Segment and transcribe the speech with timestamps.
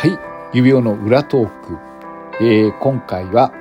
[0.00, 0.18] はい。
[0.54, 1.76] 指輪の裏トーク、
[2.40, 3.52] えー、今回は、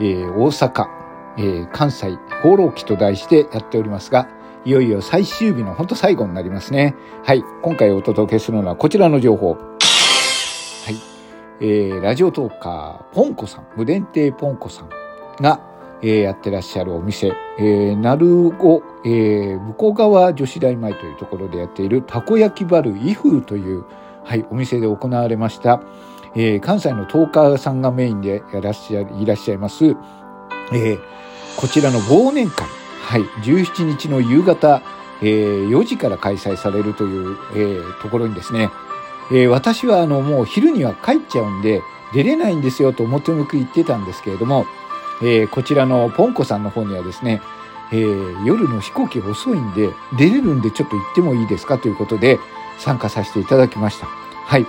[0.00, 0.88] えー、大阪、
[1.36, 4.28] えー、関西放浪記と題してやっておりますが
[4.64, 6.96] いよいよ最終日の本当最後になりますね。
[7.22, 7.44] はい。
[7.62, 9.54] 今回お届けするのはこちらの情報。
[9.54, 9.60] は
[10.90, 10.96] い。
[11.60, 14.88] えー、ラジオトーカーポンコさん無伝亭ポンコさん
[15.40, 15.60] が、
[16.02, 17.28] えー、やってらっしゃるお店、
[17.60, 23.84] えー、なるご、え、向こう側女子大前というところでやっているたこ焼きバルイフーという
[24.28, 25.80] はい、お店で行われました、
[26.34, 31.00] えー、関西のトーカーさんがメインでやらっしゃいらっしゃいます、えー、
[31.56, 32.68] こちらの忘年会、
[33.00, 34.82] はい、17日の夕方、
[35.22, 38.68] えー、4時から開催されるという、えー、ところにですね、
[39.30, 41.80] えー、私はあのもう昼には帰っちゃうんで
[42.12, 44.66] 出れないんですよと表向く言ってたんですけれども、
[45.22, 47.40] えー、こちらのポンコさんの方にはですね、
[47.92, 49.88] えー、夜の飛行機遅いんで
[50.18, 52.38] 出れるんでちょっと行ってもいいですかということで
[52.78, 54.27] 参加させていただきました。
[54.48, 54.66] はい。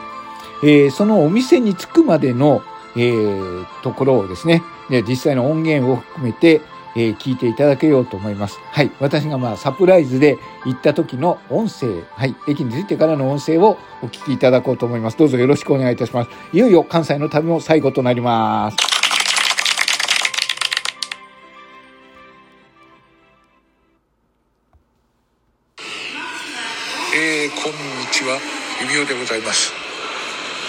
[0.62, 2.62] えー、そのお店に着くまでの、
[2.98, 6.60] えー、ところをですね、で実際の音源を含めて、
[6.98, 8.60] えー、聞いていただけようと思います。
[8.72, 8.92] はい。
[9.00, 12.36] 私がまあサプライズで行った時の音声、はい。
[12.50, 15.18] 駅に着いてからの音声をお聞きいただこうと思います。
[15.18, 16.30] どうぞよろしくお願いいたします。
[16.52, 18.78] いよいよ関西の旅も最後となります。
[27.16, 29.74] えー、こんにちは指輪でございます。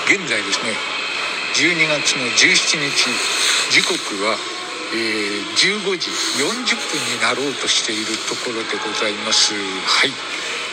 [0.07, 0.75] 現在ですね
[1.55, 3.07] 12月の17日
[3.71, 3.95] 時刻
[4.27, 4.35] は、
[4.93, 6.11] えー、15時
[6.43, 9.55] 40分になろうとしているところでございます。
[9.55, 10.11] はい、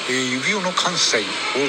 [0.10, 1.22] えー、指輪の関西
[1.54, 1.66] 放浪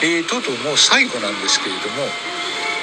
[0.00, 2.08] 記、えー、とうとうもう最後なんですけれども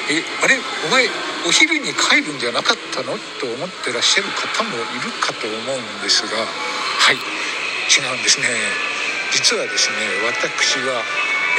[0.09, 0.57] えあれ？
[0.87, 1.09] お前
[1.47, 3.17] お昼に帰るんじゃなかったの？
[3.41, 7.17] と思ってらっしゃる方もいるかと思うんですがはい。
[7.87, 8.45] 違うんですね
[9.31, 11.03] 実はですね私は、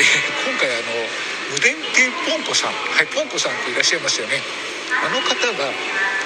[0.01, 1.05] えー、今回あの
[1.53, 4.41] 無電亭ポンポさんはいポンポさんっていらっしゃいますよね。
[4.99, 5.71] あの方が、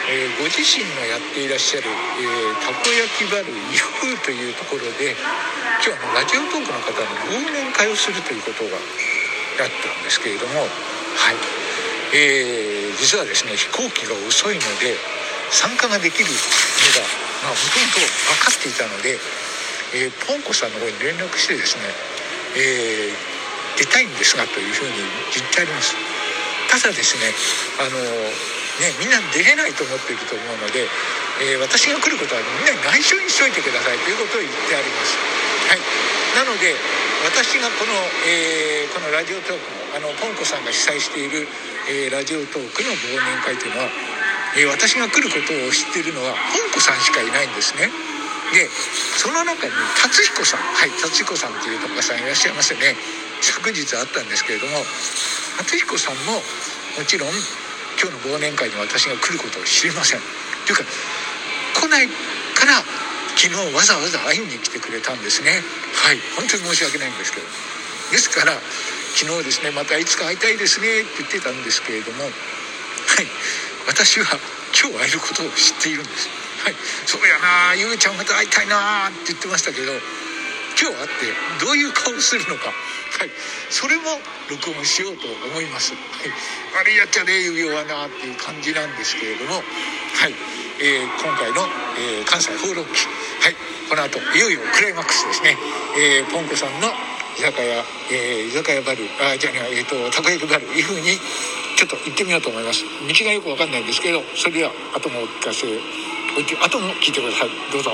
[0.06, 5.18] えー、ご自身のやっていらっしゃる、えー、たこ焼きバルイフーというところで
[5.82, 11.36] 今日あのラジオトークの方の忘年会をするということがあったんですけれどもはい。
[12.14, 14.96] えー、実はですね飛行機が遅いので
[15.50, 16.40] 参加ができるのが、
[17.44, 19.18] まあ、ほとんど分かっていたので
[19.94, 21.84] えー、ポンコさんの方に連絡してですね、
[22.56, 24.96] えー、出たいんですがというふうに
[25.32, 25.94] 言ってあります。
[26.72, 27.28] ただですね
[27.76, 28.00] あの
[28.80, 30.88] ねみんな出れないと思っていると思うので、
[31.44, 35.16] えー、私が来ることはみんなに内緒にしといてくださいということを言ってあります。
[35.68, 35.80] はい。
[36.36, 36.72] なので
[37.28, 37.92] 私がこの,、
[38.24, 41.46] えー、このラジオトークのあのポンコさんが主催している、
[41.84, 43.92] えー、ラジオトークの忘年会というのは、
[44.56, 47.92] え、私が来ることを知っているのはポンコさんしかいないんですね。
[48.52, 48.68] で
[49.16, 52.96] その中に達彦さんはい達彦さんという作家さんいらっしゃいますよね。
[53.40, 54.84] 昨日あったんですけれども
[55.58, 57.30] 達彦さんももちろん
[57.98, 60.20] 今日の忘年会に私が来ることを知りません。
[60.66, 62.08] というか来ない
[62.54, 62.84] から
[63.34, 65.64] 昨日わざわざ会いに来てくれたんですね。
[65.96, 67.46] はい本当に申し訳ないんですけど。
[68.12, 68.52] ですから
[69.16, 72.32] 昨日ですねまたいつか会いたいですねって言ってたんですけれどもはい
[73.88, 74.38] 私は
[74.76, 76.28] 今日会えることを知っているんです。
[76.62, 76.74] はい
[77.06, 79.90] そうやなゆうちゃんまた会いたいなって言ってましたけど
[80.78, 82.70] 今日会ってどういう顔するのか。
[83.12, 83.30] はい
[83.68, 84.18] それも
[84.48, 86.32] 録音しようと思います、はい、
[86.80, 89.60] 悪いやっちゃね指輪はなっていう感じなんですけれども。
[89.60, 90.34] はい、
[90.80, 91.68] えー、今回の、
[91.98, 93.06] えー、関西放浪記。
[93.42, 93.56] はい
[93.88, 95.56] この後いよいよクライマックスですね、
[95.98, 96.88] えー、ポンコさんの
[97.36, 101.20] 居酒屋、えー、居酒屋バルあじゃあえっ、ー、とたこ焼きバルいうふうに
[101.76, 102.84] ちょっと行ってみようと思います。
[102.84, 105.66] 道がよくわかんないんですけどそれでは後もお聞かせ
[106.34, 107.50] あとも聞いてください。
[107.70, 107.90] どうぞ。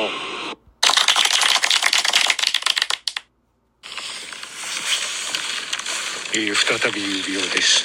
[6.35, 7.85] えー、再び指輪です。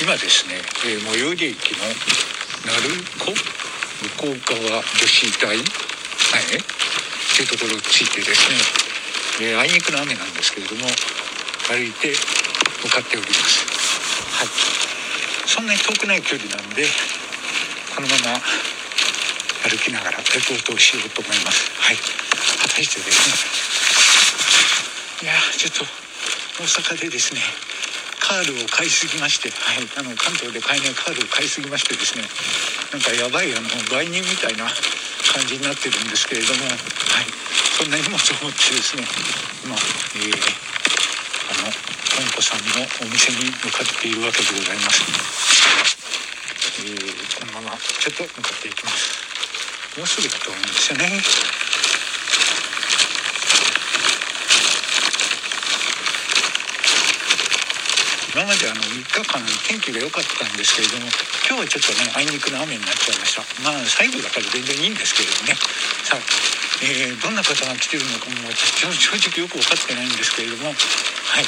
[0.00, 0.54] 今ですね、
[0.86, 1.84] えー、最寄り駅の
[2.64, 2.80] 鳴
[3.18, 3.36] 子向
[4.16, 5.64] こう側女子大はいっ
[7.36, 10.86] ていうところについてですね、えー、あいにくの雨なんですけれども
[11.68, 12.14] 歩いて
[12.82, 13.66] 向かっております。
[14.32, 14.48] はい。
[15.46, 16.86] そんなに遠くない距離なんで
[17.94, 18.73] このまま
[19.64, 21.72] 歩きながらレポートをしようと思います。
[21.80, 21.96] はい。
[21.96, 23.28] 果たしてです
[25.22, 25.24] ね。
[25.24, 25.88] いやちょっと
[26.60, 27.40] 大阪でですね
[28.20, 32.28] カールを買いすぎまして、はい、あの関東で買えないカールを買いすぎましてですね。
[32.92, 36.78] なんかやばいあの売人みたいな感じになってるんですけれども、はい、
[37.80, 39.04] そんな荷物を持ってですね
[39.64, 40.40] 今、えー、
[41.56, 45.04] あのポンコさんのお店に向かっているわけでございます。
[46.80, 49.33] えー、このままちょっと向かっていきます。
[49.94, 51.06] もうすぐだと思うんですよね。
[58.34, 59.38] 今まであの3日間
[59.70, 61.06] 天気が良かったんですけれども
[61.46, 63.46] 今日はちょっとねあいにくの雨になっちゃいました。
[63.62, 65.54] まあ最後だから全然いいんですけれどもね。
[66.02, 66.26] さあ、
[66.82, 71.46] えー、どんな方が来てるのかも私正直よく分かってないんですけれどもはい、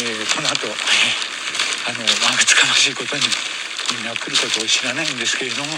[0.00, 3.28] えー、この後、えー、あのまあつかましいことに
[3.92, 5.76] みんな来ることを知らないんですけれども、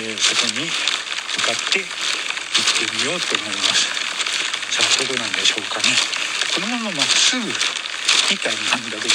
[0.00, 0.72] えー、そこに
[1.36, 1.88] 向かって行っ
[2.88, 3.92] てみようと思います。
[4.72, 5.92] さあどこなんでしょうかね。
[6.54, 9.14] このまままっすぐみたいなんだけど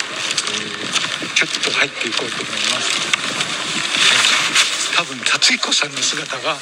[1.47, 2.93] ちょっと入っていこうと思います。
[4.95, 6.57] 多分達彦さんの姿が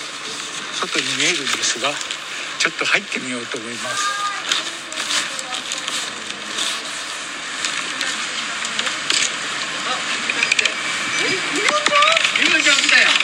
[0.80, 1.90] 外に見えるんですが
[2.60, 4.04] ちょっと入ってみようと思います。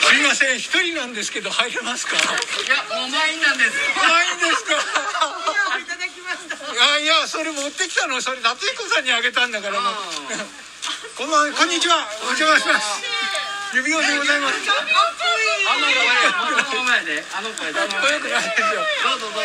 [0.06, 2.14] すみません一人なんですけど入れますか？
[2.16, 3.70] いやもう満員なんです。
[3.96, 4.76] 満員ですか？
[6.72, 8.20] いやいやそれ持ってきたの？
[8.20, 9.80] それ夏彦さんにあげたんだから
[10.96, 12.08] こんばんこんにちは。
[12.24, 13.04] お邪魔します。
[13.76, 14.64] 指輪でございます。
[14.64, 19.44] かっこいいあの子前であの子かっこよくないですよどうぞどう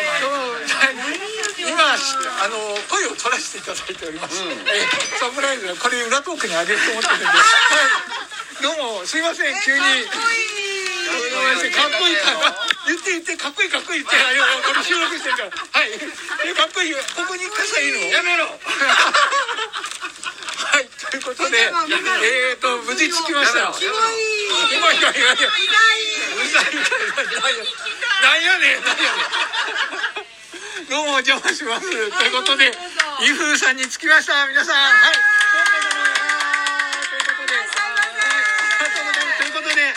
[1.60, 2.56] 今あの
[2.88, 4.88] 声を取らせていただいております、うん、え
[5.20, 7.44] サプライズこれ裏トークにあげると思ってるんで、はい、
[8.64, 9.52] どうもすいません。
[9.60, 12.56] 急にかっこいいから
[12.88, 14.16] 言って言ってかっこいいかっこいいって。
[14.16, 14.16] こ
[14.72, 16.00] れ収録してるからはい。
[16.00, 16.88] かっこい。
[16.88, 16.94] い。
[16.94, 17.92] ここに傘い。
[17.92, 17.92] い。
[17.92, 18.56] のやめろはい
[21.12, 24.16] ということでえっ、ー、と無事着きましたキモい
[24.72, 26.72] キモいキモいキモいうざい
[28.24, 29.20] なんやねんなんやね
[30.80, 32.72] んどうもお邪魔しますということで
[33.20, 35.32] 伊風さんに着きました皆さんはい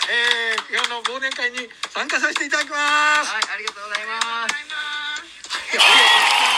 [0.08, 2.80] えー、今日の忘年会に参加させていただきます。
[3.32, 4.14] はい、ありがとうございま
[6.52, 6.55] す。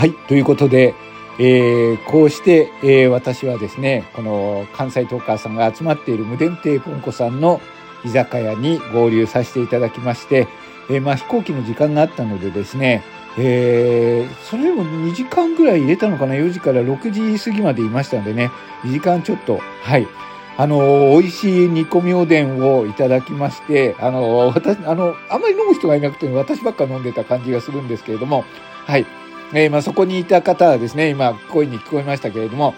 [0.00, 0.94] はい、ということで、
[1.38, 7.60] えー、こうして、えー、私はですね、この関西トーカーさんが集まっている無伝亭ポンコさんの
[8.02, 10.48] 居酒屋に合流させていただきまして、
[10.88, 13.02] えー、まあ飛行機の時間があったのでですね、
[13.36, 18.50] えー、それでも2時間ぐらい入れたのかな ?4 時から6時過ぎまでいましたんでね、
[18.84, 20.08] 2時間ちょっと、はい。
[20.56, 28.46] あの、美味しい煮込みおでんをいただきまして、あの、私、あの、あんまり飲む人がいなくて、私ばっか飲んでた感じがするんですけれども、
[28.86, 29.04] はい。
[29.52, 32.74] えー、まあ、そこにいた方はですね、今、声に聞こえましたけれども、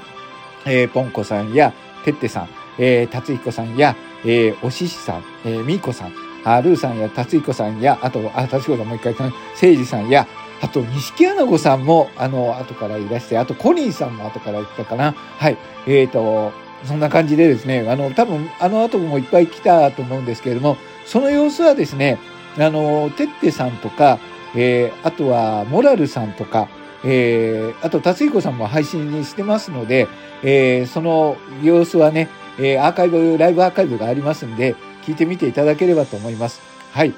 [0.64, 1.73] えー、ポンコさんや、
[2.05, 2.49] てってさん、
[2.79, 6.12] えー、達彦さんや、えー、おししさん、えー、みーこさん、
[6.45, 9.14] あルーさんや達彦さんや、あと、あ、達彦さんもう一回、
[9.55, 10.26] せいじさんや、
[10.62, 15.12] あと、錦穴子さんも、あの、後からいらして、あと、コニーさんも後から来たかな。
[15.12, 15.59] はい。
[15.88, 16.52] えっ、ー、と、
[16.85, 22.19] そんな感じでですね、あの、多分、あの後もいっぱい来たと思うんですけれども、その様子はですね、
[22.59, 24.21] あの、てってさんとか、
[24.54, 26.68] えー、あとは、モラルさんとか、
[27.04, 30.09] えー、あと、達彦さんも配信にしてますので、
[30.42, 32.28] えー、その様子はね、
[32.61, 36.61] え、アーカイブ、ライブアーカイブがありますんで、聞いてみていただければと思います。
[36.92, 37.14] はい。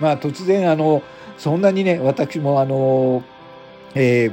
[0.00, 1.02] まあ、突然、あの、
[1.36, 3.22] そんなにね、私もあの、
[3.94, 4.30] え、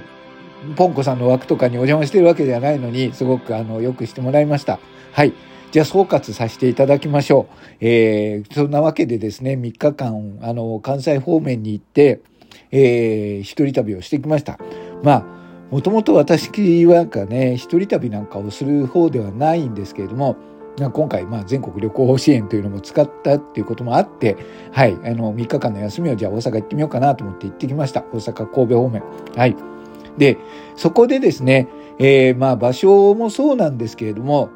[0.76, 4.80] ポンコさんの枠とかにお邪魔してるわけではないのに、すごくあの、よくしてもらいました。
[5.12, 5.34] はい。
[5.72, 7.56] じゃあ総括させていただきましょう。
[7.82, 12.22] えー、そんなわけでですね、3日間、あの、関西方面に行って、
[12.72, 14.60] えー、一人旅をしてきました。
[15.04, 15.26] まあ、
[15.72, 20.38] もともと私はかね、一人旅なんかをする方ではないんですけれども、
[20.78, 24.36] 今回、まあ、全国旅行支援というのも使ったっていうこともあって、
[24.74, 28.02] はい、あの、3日間の休みをじゃあ大阪行ってみようかなと思って行ってきました。
[28.02, 29.04] 大阪、神戸方面。
[29.36, 29.56] はい。
[30.18, 30.38] で、
[30.76, 34.50] そこでですね、えー、まあ、場所もそうなんですけれども、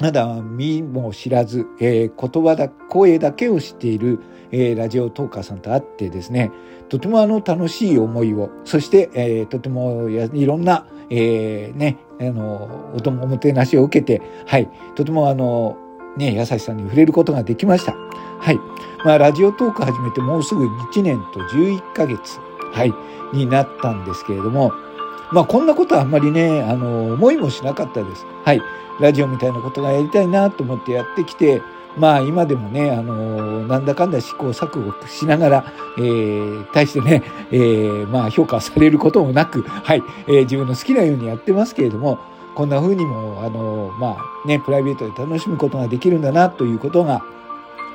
[0.00, 4.18] まだ見も知らず、えー、言葉だ、声だけを知っている、
[4.54, 6.52] えー、ラジオトーカーさんと会ってですね、
[6.88, 15.76] とてもあの楽しい思いを、そして、えー、とてもいろんな、えー、ね、あの、おもてなしを受けて、はい、とてもあの、
[16.16, 17.96] ね、優しさに触れることができました。
[18.38, 18.58] はい。
[19.04, 22.38] まあ、ラジオトーク始めてもうすぐ1年と11ヶ月、
[22.72, 22.92] はい、
[23.36, 24.72] になったんですけれども、
[25.32, 28.24] まあ、こんなことはあんまりね、あの、思いもしなかったです。
[28.44, 28.62] はい。
[29.00, 31.60] ラジオみたいなことがやりたいなと思ってやってきて、
[31.96, 42.18] まあ今でもね、あのなんだかんだ試行錯誤しながら、えー、対してね、えー、まあ評価されることもなく、はい、えー、自分の好きなようにやってますけれども、
[42.54, 47.22] こんな風にも、あのまあね、プライベートで楽しむことができるんだなということが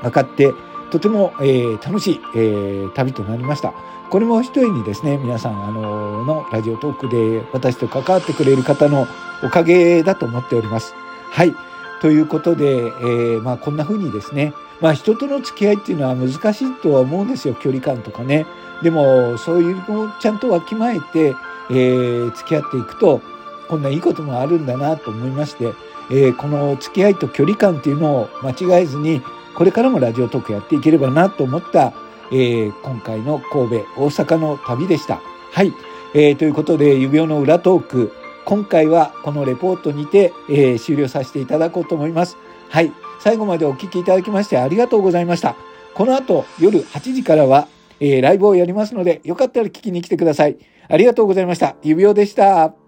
[0.02, 0.54] 分かって、
[0.92, 3.74] とても、えー、楽しい、えー、旅となりました。
[4.10, 9.08] これも一重にですね、皆さん、あののラジオトークで私と関わってくれる方の
[9.44, 10.94] おかげだと思っております。
[11.32, 11.54] はい。
[12.02, 18.46] ということで、えー、まあこんな風にですね、まあ人との付き合いっていうのは難しいとは思うんですよ、距離感とかね。
[18.82, 21.36] でも、そういうのをちゃんとわきまえて、
[21.70, 23.22] えー、付き合っていくと、
[23.68, 25.74] こんないいこともあるんだなと思いまして、
[26.10, 29.22] えー、この付き合いと距離感っていうのを間違えずに、
[29.56, 31.94] これからもラジオトークやっていければなと思った、
[32.32, 35.22] えー、今回の神戸、大阪の旅でした。
[35.52, 35.74] はい。
[36.14, 38.12] えー、ということで、指輪の裏トーク、
[38.46, 42.38] 今回はこのレポートにて、えー、終了させていただこうと思います。
[42.70, 42.92] はい。
[43.20, 45.56] 最後までお聞きいただきましてありがとうございました。
[45.94, 47.68] この後夜8時からは、
[48.00, 50.58] えー、ライブをやりますので、よかったら聞きに来てください。
[50.88, 51.76] ありがとうございました。
[51.84, 52.79] 指輪でした。